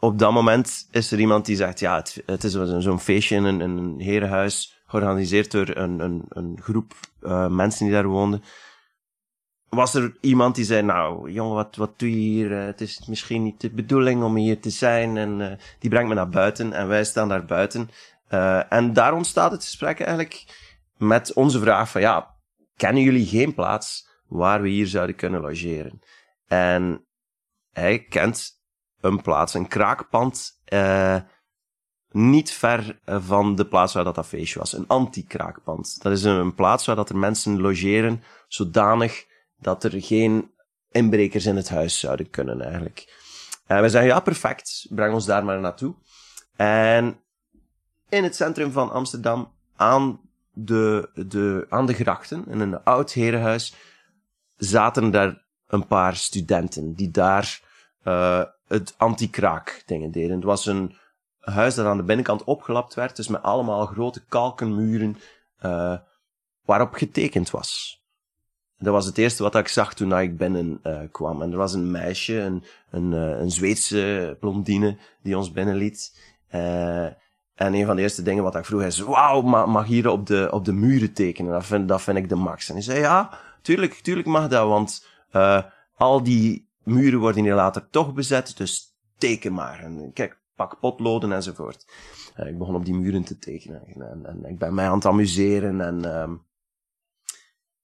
op 0.05 0.19
dat 0.19 0.31
moment 0.31 0.87
is 0.91 1.11
er 1.11 1.19
iemand 1.19 1.45
die 1.45 1.55
zegt, 1.55 1.79
ja, 1.79 1.95
het, 1.95 2.23
het 2.25 2.43
is 2.43 2.53
zo'n 2.77 2.99
feestje 2.99 3.35
in 3.35 3.43
een, 3.43 3.59
een 3.59 3.95
herenhuis, 3.99 4.83
georganiseerd 4.85 5.51
door 5.51 5.75
een, 5.75 5.99
een, 5.99 6.25
een 6.29 6.59
groep 6.61 6.93
uh, 7.21 7.47
mensen 7.47 7.85
die 7.85 7.93
daar 7.93 8.07
woonden 8.07 8.43
was 9.75 9.93
er 9.93 10.17
iemand 10.21 10.55
die 10.55 10.65
zei, 10.65 10.81
nou, 10.81 11.31
jongen, 11.31 11.55
wat, 11.55 11.75
wat 11.75 11.99
doe 11.99 12.09
je 12.09 12.15
hier? 12.15 12.51
Uh, 12.51 12.65
het 12.65 12.81
is 12.81 13.05
misschien 13.05 13.43
niet 13.43 13.61
de 13.61 13.69
bedoeling 13.69 14.23
om 14.23 14.35
hier 14.35 14.59
te 14.59 14.69
zijn. 14.69 15.17
En 15.17 15.39
uh, 15.39 15.51
die 15.79 15.89
brengt 15.89 16.07
me 16.09 16.15
naar 16.15 16.29
buiten 16.29 16.73
en 16.73 16.87
wij 16.87 17.03
staan 17.03 17.29
daar 17.29 17.45
buiten. 17.45 17.89
En 18.69 18.93
daar 18.93 19.13
ontstaat 19.13 19.51
het 19.51 19.63
gesprek 19.63 19.99
eigenlijk 19.99 20.45
met 20.97 21.33
onze 21.33 21.59
vraag 21.59 21.89
van, 21.89 22.01
ja, 22.01 22.35
kennen 22.75 23.03
jullie 23.03 23.25
geen 23.25 23.53
plaats 23.53 24.07
waar 24.27 24.61
we 24.61 24.69
hier 24.69 24.87
zouden 24.87 25.15
kunnen 25.15 25.41
logeren? 25.41 26.01
En 26.47 27.05
hij 27.71 27.99
kent 27.99 28.54
een 29.05 29.21
plaats, 29.21 29.53
een 29.53 29.67
kraakpand, 29.67 30.61
niet 32.11 32.51
ver 32.51 32.99
van 33.05 33.55
de 33.55 33.65
plaats 33.65 33.93
waar 33.93 34.03
dat, 34.03 34.15
dat 34.15 34.27
feestje 34.27 34.59
was. 34.59 34.73
Een 34.73 34.87
anti-kraakpand. 34.87 36.01
Dat 36.01 36.11
is 36.11 36.23
een, 36.23 36.35
een 36.35 36.55
plaats 36.55 36.85
waar 36.85 36.95
dat 36.95 37.09
er 37.09 37.17
mensen 37.17 37.61
logeren 37.61 38.23
zodanig 38.47 39.25
dat 39.57 39.83
er 39.83 40.01
geen 40.01 40.51
inbrekers 40.91 41.45
in 41.45 41.55
het 41.55 41.69
huis 41.69 41.99
zouden 41.99 42.29
kunnen 42.29 42.61
eigenlijk. 42.61 43.23
En 43.65 43.81
we 43.81 43.89
zeggen, 43.89 44.09
ja, 44.09 44.19
perfect, 44.19 44.85
breng 44.89 45.13
ons 45.13 45.25
daar 45.25 45.45
maar 45.45 45.59
naartoe. 45.59 45.95
En 46.55 47.19
in 48.09 48.23
het 48.23 48.35
centrum 48.35 48.71
van 48.71 48.91
Amsterdam, 48.91 49.51
aan 49.75 50.19
de, 50.51 51.09
de, 51.13 51.65
aan 51.69 51.85
de 51.85 51.93
grachten, 51.93 52.45
in 52.47 52.59
een 52.59 52.83
oud 52.83 53.11
herenhuis, 53.11 53.75
zaten 54.57 55.11
daar 55.11 55.43
een 55.67 55.87
paar 55.87 56.15
studenten 56.15 56.93
die 56.93 57.11
daar 57.11 57.61
uh, 58.07 58.43
het 58.67 58.93
anti-kraak 58.97 59.83
dingen 59.85 60.11
deden. 60.11 60.35
Het 60.35 60.43
was 60.43 60.65
een 60.65 60.95
huis 61.39 61.75
dat 61.75 61.85
aan 61.85 61.97
de 61.97 62.03
binnenkant 62.03 62.43
opgelapt 62.43 62.93
werd, 62.93 63.15
dus 63.15 63.27
met 63.27 63.41
allemaal 63.43 63.85
grote 63.85 64.25
kalkenmuren 64.25 65.17
uh, 65.65 65.97
waarop 66.65 66.93
getekend 66.93 67.49
was. 67.49 68.03
Dat 68.77 68.93
was 68.93 69.05
het 69.05 69.17
eerste 69.17 69.43
wat 69.43 69.55
ik 69.55 69.67
zag 69.67 69.93
toen 69.93 70.19
ik 70.19 70.37
binnen 70.37 70.79
uh, 70.83 70.99
kwam. 71.11 71.41
En 71.41 71.51
er 71.51 71.57
was 71.57 71.73
een 71.73 71.91
meisje, 71.91 72.39
een, 72.39 72.63
een, 72.91 73.11
uh, 73.11 73.39
een 73.39 73.51
Zweedse 73.51 74.37
blondine, 74.39 74.97
die 75.21 75.37
ons 75.37 75.51
binnenliet. 75.51 76.19
Uh, 76.51 77.05
en 77.55 77.73
een 77.73 77.85
van 77.85 77.95
de 77.95 78.01
eerste 78.01 78.21
dingen 78.21 78.43
wat 78.43 78.55
ik 78.55 78.65
vroeg 78.65 78.81
is, 78.81 78.99
wauw, 78.99 79.41
mag, 79.41 79.85
hier 79.85 80.09
op 80.09 80.25
de, 80.25 80.47
op 80.51 80.65
de 80.65 80.73
muren 80.73 81.13
tekenen? 81.13 81.51
Dat 81.51 81.65
vind, 81.65 81.87
dat 81.87 82.01
vind 82.01 82.17
ik 82.17 82.29
de 82.29 82.35
max. 82.35 82.67
En 82.67 82.73
hij 82.73 82.83
zei, 82.83 82.99
ja, 82.99 83.39
tuurlijk, 83.61 83.93
tuurlijk 83.93 84.27
mag 84.27 84.47
dat, 84.47 84.67
want 84.67 85.05
al 85.95 86.23
die 86.23 86.64
muren 86.85 87.19
worden 87.19 87.43
hier 87.43 87.55
later 87.55 87.89
toch 87.89 88.13
bezet, 88.13 88.57
dus 88.57 88.95
teken 89.17 89.53
maar. 89.53 89.79
En 89.79 90.11
kijk, 90.13 90.39
pak 90.55 90.79
potloden 90.79 91.31
enzovoort. 91.31 91.85
En 92.33 92.47
ik 92.47 92.57
begon 92.57 92.75
op 92.75 92.85
die 92.85 92.93
muren 92.93 93.23
te 93.23 93.37
tekenen. 93.37 93.81
En, 93.85 94.25
en, 94.25 94.45
ik 94.45 94.57
ben 94.57 94.73
mij 94.73 94.87
aan 94.87 94.95
het 94.95 95.05
amuseren 95.05 95.81
en... 95.81 96.21
Um, 96.21 96.43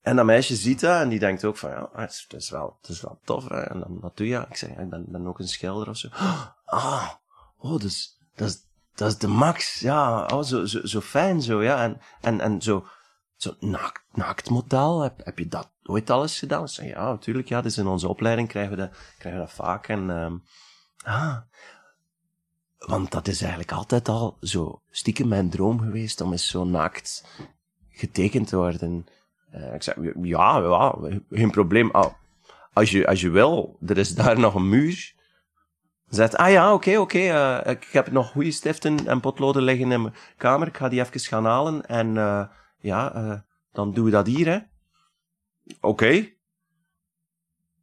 en 0.02 0.16
dat 0.16 0.24
meisje 0.24 0.56
ziet 0.56 0.80
dat 0.80 1.00
en 1.00 1.08
die 1.08 1.18
denkt 1.18 1.44
ook 1.44 1.56
van, 1.56 1.70
ja, 1.70 1.88
het 1.92 2.26
is, 2.28 2.50
wel, 2.50 2.78
is 2.88 3.00
wel 3.00 3.18
tof. 3.24 3.48
Hè? 3.48 3.60
En 3.60 3.78
dan, 3.78 4.00
wat 4.00 4.16
doe 4.16 4.26
je? 4.26 4.46
Ik 4.48 4.56
zeg, 4.56 4.70
ik 4.70 4.88
ben, 4.88 5.04
ben 5.08 5.26
ook 5.26 5.38
een 5.38 5.48
schilder 5.48 5.88
of 5.88 5.96
zo. 5.96 6.08
Ah, 6.64 7.10
oh, 7.58 7.80
dus, 7.80 8.18
dat 8.34 9.08
is, 9.08 9.18
de 9.18 9.26
max. 9.26 9.80
Ja, 9.80 10.26
oh, 10.26 10.42
zo, 10.42 10.64
zo, 10.64 10.86
zo 10.86 11.00
fijn 11.00 11.42
zo, 11.42 11.62
ja. 11.62 11.82
En, 11.82 12.00
en, 12.20 12.40
en 12.40 12.62
zo, 12.62 12.86
zo 13.36 13.54
naakt, 13.60 14.02
naaktmodel, 14.12 15.00
heb, 15.00 15.24
heb 15.24 15.38
je 15.38 15.48
dat 15.48 15.70
ooit 15.92 16.10
alles 16.10 16.38
gedaan? 16.38 16.64
Ik 16.64 16.86
ja, 16.86 17.04
natuurlijk, 17.04 17.48
ja, 17.48 17.60
dus 17.60 17.78
in 17.78 17.86
onze 17.86 18.08
opleiding 18.08 18.48
krijgen 18.48 18.76
we 18.76 18.76
dat, 18.76 18.90
krijgen 19.18 19.40
we 19.40 19.46
dat 19.46 19.56
vaak. 19.56 19.88
En, 19.88 20.10
um, 20.10 20.42
ah, 21.04 21.36
want 22.78 23.10
dat 23.10 23.28
is 23.28 23.40
eigenlijk 23.40 23.72
altijd 23.72 24.08
al 24.08 24.36
zo 24.40 24.82
stiekem 24.90 25.28
mijn 25.28 25.50
droom 25.50 25.80
geweest 25.80 26.20
om 26.20 26.32
eens 26.32 26.48
zo 26.48 26.64
naakt 26.64 27.24
getekend 27.88 28.48
te 28.48 28.56
worden. 28.56 29.06
Uh, 29.54 29.74
ik 29.74 29.82
zei, 29.82 30.12
ja, 30.22 30.58
ja, 30.58 30.98
geen 31.30 31.50
probleem. 31.50 31.90
Ah, 31.90 32.12
als, 32.72 32.90
je, 32.90 33.06
als 33.06 33.20
je 33.20 33.30
wil, 33.30 33.76
er 33.86 33.98
is 33.98 34.14
daar 34.14 34.38
nog 34.38 34.54
een 34.54 34.68
muur. 34.68 35.14
Zegt, 36.08 36.36
ah 36.36 36.50
ja, 36.50 36.72
oké, 36.72 36.98
oké. 36.98 37.18
Uh, 37.18 37.72
ik 37.72 37.88
heb 37.92 38.10
nog 38.10 38.30
goede 38.30 38.50
stiften 38.50 39.06
en 39.06 39.20
potloden 39.20 39.62
liggen 39.62 39.92
in 39.92 40.02
mijn 40.02 40.14
kamer. 40.36 40.66
Ik 40.66 40.76
ga 40.76 40.88
die 40.88 41.00
even 41.00 41.20
gaan 41.20 41.44
halen. 41.44 41.86
En 41.86 42.14
uh, 42.14 42.44
ja, 42.78 43.44
dan 43.72 43.92
doen 43.92 44.04
we 44.04 44.10
dat 44.10 44.26
hier, 44.26 44.46
hè. 44.46 44.58
Oké. 45.80 46.28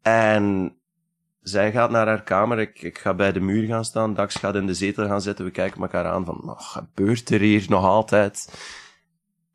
En 0.01 0.75
zij 1.41 1.71
gaat 1.71 1.89
naar 1.89 2.07
haar 2.07 2.23
kamer, 2.23 2.59
ik, 2.59 2.81
ik 2.81 2.97
ga 2.97 3.13
bij 3.13 3.31
de 3.31 3.39
muur 3.39 3.67
gaan 3.67 3.85
staan, 3.85 4.13
Dax 4.13 4.35
gaat 4.35 4.55
in 4.55 4.65
de 4.65 4.73
zetel 4.73 5.07
gaan 5.07 5.21
zitten, 5.21 5.45
we 5.45 5.51
kijken 5.51 5.81
elkaar 5.81 6.05
aan 6.05 6.25
van, 6.25 6.41
wat 6.43 6.61
gebeurt 6.61 7.29
er 7.29 7.39
hier 7.39 7.65
nog 7.69 7.83
altijd? 7.83 8.53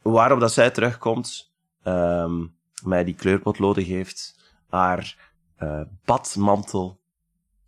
Waarop 0.03 0.41
dat 0.41 0.53
zij 0.53 0.71
terugkomt, 0.71 1.53
ehm, 1.83 2.47
mij 2.85 3.05
die 3.05 3.15
kleurpotloden 3.15 3.85
geeft, 3.85 4.39
haar 4.69 5.33
eh, 5.57 5.81
badmantel 6.05 7.01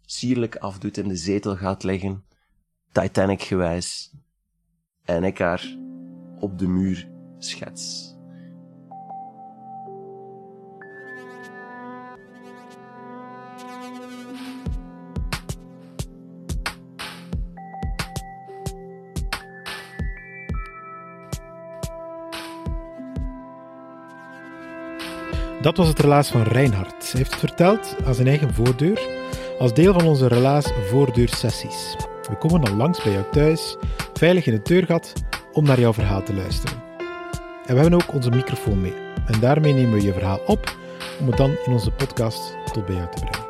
sierlijk 0.05 0.57
afdoet, 0.57 0.97
in 0.97 1.09
de 1.09 1.17
zetel 1.17 1.57
gaat 1.57 1.83
liggen, 1.83 2.25
Titanic-gewijs, 2.93 4.13
en 5.05 5.25
ik 5.25 5.39
haar 5.39 5.77
op 6.41 6.59
de 6.59 6.69
muur 6.69 7.09
schets. 7.39 8.16
Dat 25.67 25.77
was 25.77 25.89
het 25.89 25.99
relaas 25.99 26.29
van 26.29 26.43
Reinhard. 26.43 27.11
Hij 27.11 27.21
heeft 27.21 27.31
het 27.31 27.41
verteld 27.41 27.97
aan 28.05 28.15
zijn 28.15 28.27
eigen 28.27 28.55
voordeur, 28.55 29.01
als 29.59 29.75
deel 29.75 29.93
van 29.93 30.07
onze 30.07 30.27
relaas 30.27 30.73
voordeursessies. 30.89 31.97
We 32.29 32.37
komen 32.39 32.61
dan 32.61 32.77
langs 32.77 33.03
bij 33.03 33.13
jou 33.13 33.25
thuis, 33.31 33.77
veilig 34.15 34.47
in 34.47 34.53
het 34.53 34.67
deurgat, 34.67 35.13
om 35.53 35.65
naar 35.65 35.81
jouw 35.81 35.93
verhaal 35.93 36.23
te 36.23 36.35
luisteren. 36.35 36.83
En 37.65 37.75
we 37.75 37.81
hebben 37.81 38.03
ook 38.03 38.15
onze 38.15 38.31
microfoon 38.31 38.81
mee. 38.81 38.95
En 39.27 39.41
daarmee 39.41 39.73
nemen 39.73 39.93
we 39.93 40.03
je 40.03 40.13
verhaal 40.13 40.41
op, 40.47 40.77
om 41.21 41.27
het 41.27 41.37
dan 41.37 41.57
in 41.65 41.73
onze 41.73 41.91
podcast 41.91 42.57
tot 42.73 42.87
bij 42.87 42.95
jou 42.95 43.09
te 43.11 43.21
brengen. 43.21 43.49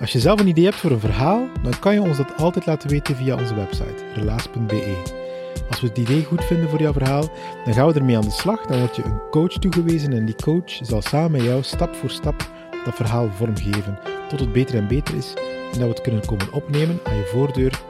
Als 0.00 0.12
je 0.12 0.20
zelf 0.20 0.40
een 0.40 0.48
idee 0.48 0.64
hebt 0.64 0.76
voor 0.76 0.90
een 0.90 1.00
verhaal, 1.00 1.48
dan 1.62 1.78
kan 1.78 1.94
je 1.94 2.02
ons 2.02 2.16
dat 2.16 2.36
altijd 2.36 2.66
laten 2.66 2.90
weten 2.90 3.16
via 3.16 3.36
onze 3.36 3.54
website, 3.54 4.04
relaas.be. 4.14 5.23
Als 5.68 5.80
we 5.80 5.86
het 5.86 5.98
idee 5.98 6.24
goed 6.24 6.44
vinden 6.44 6.68
voor 6.68 6.80
jouw 6.80 6.92
verhaal, 6.92 7.28
dan 7.64 7.74
gaan 7.74 7.86
we 7.86 7.94
ermee 7.94 8.16
aan 8.16 8.22
de 8.22 8.30
slag. 8.30 8.66
Dan 8.66 8.78
word 8.78 8.96
je 8.96 9.04
een 9.04 9.20
coach 9.30 9.52
toegewezen 9.58 10.12
en 10.12 10.24
die 10.24 10.34
coach 10.42 10.78
zal 10.82 11.02
samen 11.02 11.30
met 11.30 11.42
jou 11.42 11.62
stap 11.62 11.94
voor 11.94 12.10
stap 12.10 12.50
dat 12.84 12.94
verhaal 12.94 13.30
vormgeven 13.30 13.98
tot 14.28 14.40
het 14.40 14.52
beter 14.52 14.74
en 14.74 14.88
beter 14.88 15.14
is 15.14 15.34
en 15.72 15.78
dat 15.78 15.88
we 15.88 15.94
het 15.94 16.00
kunnen 16.00 16.26
komen 16.26 16.52
opnemen 16.52 17.00
aan 17.04 17.16
je 17.16 17.26
voordeur 17.26 17.80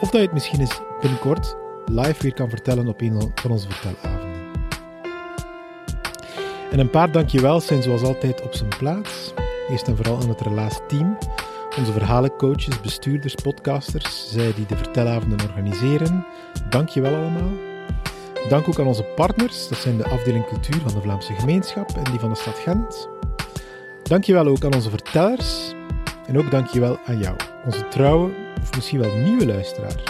of 0.00 0.10
dat 0.10 0.20
je 0.20 0.26
het 0.26 0.32
misschien 0.32 0.60
eens 0.60 0.80
binnenkort 1.00 1.56
live 1.86 2.22
weer 2.22 2.34
kan 2.34 2.48
vertellen 2.48 2.88
op 2.88 3.00
een 3.00 3.32
van 3.34 3.50
onze 3.50 3.68
vertelavonden. 3.70 4.28
En 6.70 6.78
een 6.78 6.90
paar 6.90 7.12
dankjewel 7.12 7.60
zijn 7.60 7.82
zoals 7.82 8.02
altijd 8.02 8.42
op 8.42 8.54
zijn 8.54 8.68
plaats. 8.78 9.32
Eerst 9.70 9.88
en 9.88 9.96
vooral 9.96 10.20
aan 10.20 10.28
het 10.28 10.40
Relaas 10.40 10.80
team, 10.88 11.18
onze 11.78 11.92
verhalencoaches, 11.92 12.80
bestuurders, 12.80 13.34
podcasters, 13.34 14.30
zij 14.30 14.54
die 14.54 14.66
de 14.66 14.76
vertelavonden 14.76 15.48
organiseren. 15.48 16.26
Dank 16.70 16.88
je 16.88 17.00
wel 17.00 17.14
allemaal. 17.14 17.50
Dank 18.48 18.68
ook 18.68 18.78
aan 18.78 18.86
onze 18.86 19.02
partners, 19.02 19.68
dat 19.68 19.78
zijn 19.78 19.96
de 19.96 20.08
afdeling 20.08 20.46
cultuur 20.46 20.80
van 20.80 20.94
de 20.94 21.00
Vlaamse 21.00 21.34
gemeenschap 21.34 21.90
en 21.96 22.04
die 22.04 22.20
van 22.20 22.30
de 22.30 22.36
stad 22.36 22.58
Gent. 22.58 23.08
Dank 24.02 24.24
je 24.24 24.32
wel 24.32 24.46
ook 24.46 24.64
aan 24.64 24.74
onze 24.74 24.90
vertellers. 24.90 25.74
En 26.26 26.38
ook 26.38 26.50
dank 26.50 26.66
je 26.66 26.80
wel 26.80 26.98
aan 27.06 27.18
jou, 27.18 27.36
onze 27.64 27.88
trouwe 27.88 28.30
of 28.62 28.74
misschien 28.74 29.00
wel 29.00 29.16
nieuwe 29.16 29.46
luisteraar. 29.46 30.02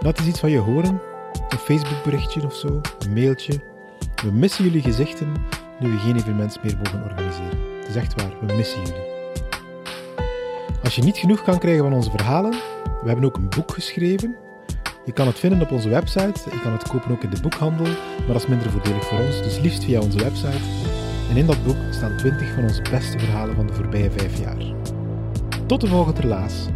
Laat 0.00 0.18
eens 0.18 0.28
iets 0.28 0.40
van 0.40 0.50
je 0.50 0.58
horen. 0.58 1.00
Een 1.48 1.58
Facebookberichtje 1.58 2.44
of 2.44 2.54
zo, 2.54 2.80
een 2.98 3.12
mailtje. 3.12 3.60
We 4.24 4.30
missen 4.30 4.64
jullie 4.64 4.82
gezichten 4.82 5.32
nu 5.80 5.90
we 5.90 5.98
geen 5.98 6.16
evenement 6.16 6.62
meer 6.62 6.76
mogen 6.76 7.02
organiseren. 7.02 7.58
Het 7.78 7.88
is 7.88 7.96
echt 7.96 8.22
waar, 8.22 8.30
we 8.40 8.54
missen 8.54 8.80
jullie. 8.80 9.15
Als 10.86 10.94
je 10.94 11.02
niet 11.02 11.16
genoeg 11.16 11.42
kan 11.42 11.58
krijgen 11.58 11.82
van 11.82 11.92
onze 11.92 12.10
verhalen, 12.10 12.50
we 13.02 13.06
hebben 13.06 13.24
ook 13.24 13.36
een 13.36 13.48
boek 13.48 13.72
geschreven. 13.72 14.36
Je 15.04 15.12
kan 15.12 15.26
het 15.26 15.38
vinden 15.38 15.60
op 15.60 15.70
onze 15.70 15.88
website, 15.88 16.50
je 16.50 16.60
kan 16.62 16.72
het 16.72 16.88
kopen 16.88 17.10
ook 17.10 17.22
in 17.22 17.30
de 17.30 17.40
boekhandel, 17.40 17.86
maar 17.86 18.26
dat 18.26 18.36
is 18.36 18.46
minder 18.46 18.70
voordelig 18.70 19.04
voor 19.04 19.18
ons, 19.18 19.42
dus 19.42 19.58
liefst 19.58 19.84
via 19.84 20.00
onze 20.00 20.18
website. 20.18 20.64
En 21.30 21.36
in 21.36 21.46
dat 21.46 21.64
boek 21.64 21.76
staan 21.90 22.16
20 22.16 22.54
van 22.54 22.62
onze 22.62 22.82
beste 22.90 23.18
verhalen 23.18 23.54
van 23.54 23.66
de 23.66 23.72
voorbije 23.72 24.10
vijf 24.10 24.38
jaar. 24.38 24.74
Tot 25.66 25.80
de 25.80 25.86
volgende 25.86 26.20
relaas. 26.20 26.66